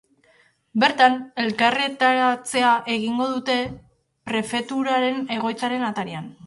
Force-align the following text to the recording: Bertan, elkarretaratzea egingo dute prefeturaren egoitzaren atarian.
Bertan, 0.83 1.17
elkarretaratzea 1.43 2.73
egingo 2.97 3.31
dute 3.35 3.61
prefeturaren 4.33 5.25
egoitzaren 5.39 5.91
atarian. 5.93 6.39